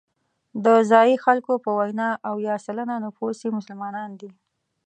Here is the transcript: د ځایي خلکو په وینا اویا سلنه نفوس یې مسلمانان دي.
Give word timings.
د 0.65 0.67
ځایي 0.91 1.15
خلکو 1.25 1.53
په 1.63 1.69
وینا 1.79 2.09
اویا 2.31 2.55
سلنه 2.65 2.95
نفوس 3.05 3.37
یې 3.43 3.55
مسلمانان 3.57 4.09
دي. 4.19 4.31